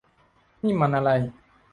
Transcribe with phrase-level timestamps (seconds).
[0.63, 1.09] นี่มันอะไร?